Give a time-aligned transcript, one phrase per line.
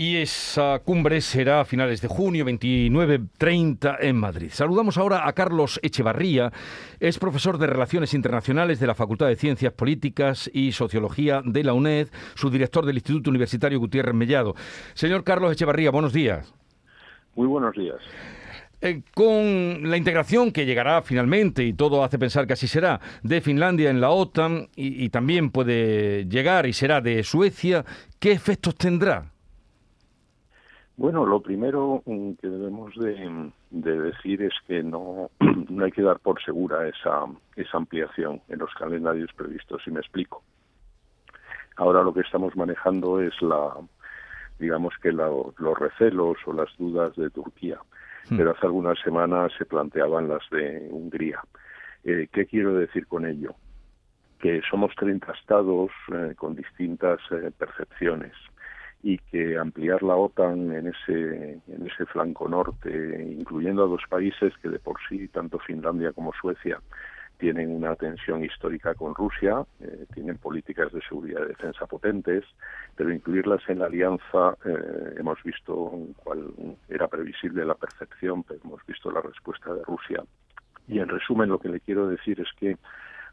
[0.00, 4.50] Y esa cumbre será a finales de junio, 29-30 en Madrid.
[4.52, 6.52] Saludamos ahora a Carlos Echevarría,
[7.00, 11.72] es profesor de Relaciones Internacionales de la Facultad de Ciencias Políticas y Sociología de la
[11.72, 14.54] UNED, su director del Instituto Universitario Gutiérrez Mellado.
[14.94, 16.54] Señor Carlos Echevarría, buenos días.
[17.34, 17.96] Muy buenos días.
[18.80, 23.40] Eh, con la integración que llegará finalmente, y todo hace pensar que así será, de
[23.40, 27.84] Finlandia en la OTAN y, también puede llegar y será de Suecia,
[28.20, 29.32] ¿qué efectos tendrá?
[30.98, 35.30] Bueno, lo primero mm, que debemos de, decir es que no,
[35.70, 37.24] no hay que dar por segura esa,
[37.54, 40.42] esa ampliación en los calendarios previstos, si me explico.
[41.76, 43.74] Ahora lo que estamos manejando es la,
[44.58, 47.78] digamos que los recelos o las dudas de Turquía,
[48.28, 48.36] hmm.
[48.36, 51.40] pero hace algunas semanas se planteaban las de Hungría.
[52.02, 53.54] Eh, ¿Qué quiero decir con ello?
[54.40, 58.32] Que somos 30 estados eh, con distintas eh, percepciones
[59.02, 64.52] y que ampliar la OTAN en ese, en ese flanco norte, incluyendo a dos países
[64.60, 66.80] que de por sí, tanto Finlandia como Suecia,
[67.38, 72.44] tienen una tensión histórica con Rusia, eh, tienen políticas de seguridad y defensa potentes,
[72.96, 76.52] pero incluirlas en la alianza, eh, hemos visto cuál
[76.88, 80.24] era previsible la percepción, pero hemos visto la respuesta de Rusia.
[80.88, 82.76] Y en resumen, lo que le quiero decir es que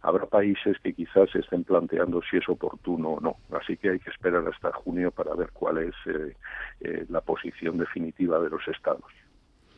[0.05, 3.37] habrá países que quizás estén planteando si es oportuno o no.
[3.59, 6.35] Así que hay que esperar hasta junio para ver cuál es eh,
[6.81, 9.11] eh, la posición definitiva de los estados.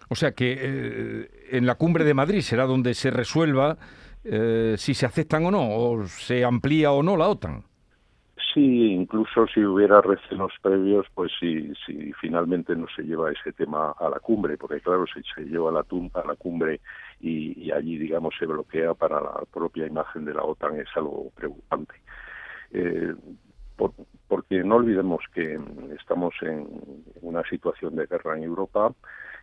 [0.09, 3.77] O sea que eh, en la cumbre de Madrid será donde se resuelva
[4.77, 7.63] si se aceptan o no, o se amplía o no la OTAN.
[8.57, 13.91] Sí, incluso si hubiera recelos previos, pues si, si finalmente no se lleva ese tema
[13.91, 16.81] a la cumbre, porque claro, si se lleva a la, a la cumbre
[17.19, 21.93] y, allí, digamos, se bloquea para la propia imagen de la OTAN es algo preocupante.
[22.71, 23.13] Eh,
[24.27, 25.59] porque no olvidemos que
[25.99, 26.67] estamos en
[27.21, 28.91] una situación de guerra en Europa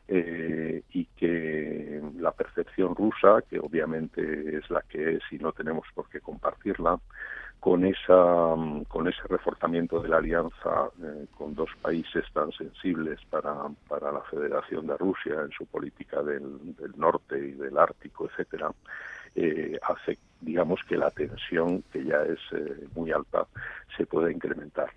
[0.08, 5.86] eh, y que la percepción rusa, que obviamente es la que es y no tenemos
[5.94, 6.98] por qué compartirla,
[7.64, 8.54] con esa
[8.88, 13.54] con ese reforzamiento de la alianza eh, con dos países tan sensibles para,
[13.88, 18.70] para la Federación de Rusia en su política del, del norte y del Ártico, etcétera,
[19.34, 23.46] eh, hace digamos que la tensión que ya es eh, muy alta
[23.96, 24.90] se pueda incrementar.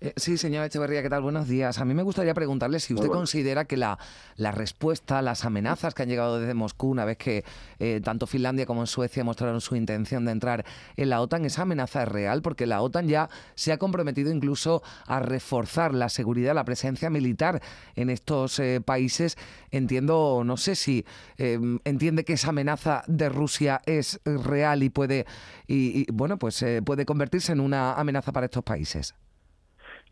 [0.00, 1.22] Eh, sí, señora Echeverría, ¿qué tal?
[1.22, 1.78] Buenos días.
[1.78, 3.98] A mí me gustaría preguntarle si usted considera que la,
[4.36, 7.44] la, respuesta, las amenazas que han llegado desde Moscú una vez que
[7.78, 10.64] eh, tanto Finlandia como Suecia mostraron su intención de entrar
[10.96, 14.82] en la OTAN, esa amenaza es real porque la OTAN ya se ha comprometido incluso
[15.06, 17.62] a reforzar la seguridad, la presencia militar
[17.94, 19.38] en estos eh, países.
[19.70, 21.04] Entiendo, no sé si
[21.36, 25.26] entiende que esa amenaza de Rusia es real y puede,
[25.66, 29.14] y, bueno, pues puede convertirse en una amenaza para estos países.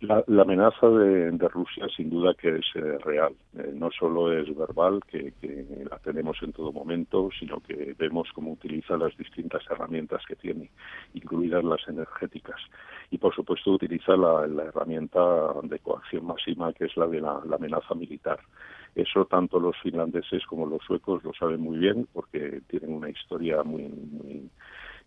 [0.02, 3.34] La, amenaza de, Rusia sin duda que es eh, real.
[3.56, 5.32] Eh, no solo es verbal, que,
[5.88, 10.70] la tenemos en todo momento, sino que vemos cómo utiliza las distintas herramientas que tiene,
[11.14, 12.60] incluidas las energéticas.
[13.12, 15.20] Y por supuesto utiliza la, herramienta
[15.62, 18.40] de coacción máxima, que es la de la, amenaza militar.
[18.96, 23.62] Eso tanto los finlandeses como los suecos lo saben muy bien, porque tienen una historia
[23.62, 24.50] muy, muy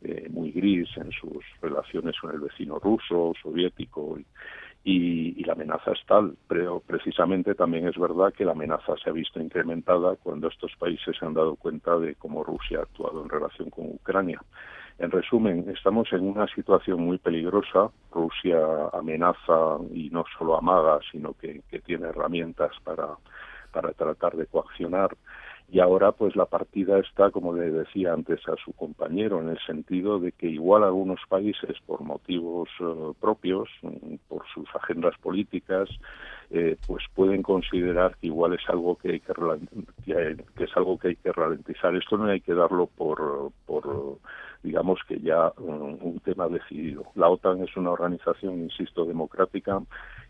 [0.01, 4.17] eh, muy gris en sus relaciones con el vecino ruso, soviético
[4.85, 9.39] la amenaza es tal, pero precisamente también es verdad que la amenaza se ha visto
[9.39, 13.69] incrementada cuando estos países se han dado cuenta de cómo Rusia ha actuado en relación
[13.69, 14.41] con Ucrania.
[14.97, 17.89] En resumen, estamos en una situación muy peligrosa.
[18.11, 18.59] Rusia
[18.93, 23.07] amenaza y no solo amaga, sino que, que tiene herramientas para,
[23.71, 25.09] para tratar de coaccionar
[25.67, 29.59] y ahora pues la partida está, como le decía antes a su compañero, en el
[29.65, 35.89] sentido de que igual algunos países por motivos eh, propios, mm, por sus agendas políticas,
[36.51, 41.09] eh, pues pueden considerar que igual es algo que hay que, que es algo que
[41.09, 41.95] hay que ralentizar.
[41.95, 44.19] Esto no hay que darlo por, por
[44.63, 47.05] digamos que ya mm, un, tema decidido.
[47.15, 49.81] La OTAN es una organización, insisto, democrática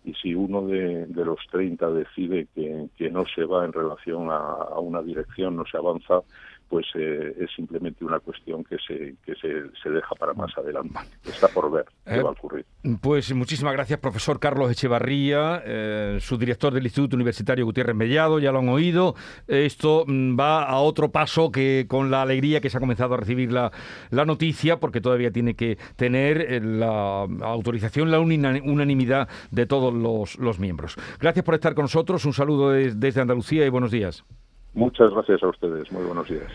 [0.04, 4.80] y si uno de, los 30 decide que, que, no se va en relación a
[4.80, 6.22] una dirección, no se avanza,
[6.70, 11.00] pues eh, es simplemente una cuestión que se, que se, se, deja para más adelante.
[11.24, 12.66] Está por ver qué eh, va a ocurrir.
[13.02, 18.52] Pues muchísimas gracias, profesor Carlos Echevarría, eh, su director del Instituto Universitario Gutiérrez Mellado, ya
[18.52, 19.16] lo han oído.
[19.48, 23.18] Esto mm, va a otro paso que con la alegría que se ha comenzado a
[23.18, 23.72] recibir la,
[24.10, 30.60] la noticia, porque todavía tiene que tener la autorización, la unanimidad de todos los, los
[30.60, 30.96] miembros.
[31.20, 34.26] Gracias por estar con nosotros, un saludo desde Andalucía y buenos días.
[34.76, 35.92] Muchas gracias a ustedes.
[35.92, 36.52] Muy buenos días.